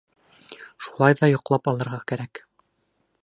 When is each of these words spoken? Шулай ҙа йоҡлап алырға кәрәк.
Шулай 0.85 1.17
ҙа 1.19 1.29
йоҡлап 1.33 1.71
алырға 1.73 2.01
кәрәк. 2.13 2.43